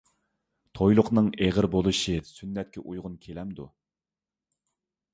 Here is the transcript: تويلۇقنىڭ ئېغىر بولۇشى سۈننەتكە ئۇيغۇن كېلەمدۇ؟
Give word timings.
تويلۇقنىڭ 0.79 1.27
ئېغىر 1.47 1.69
بولۇشى 1.77 2.17
سۈننەتكە 2.31 2.87
ئۇيغۇن 2.87 3.21
كېلەمدۇ؟ 3.27 3.71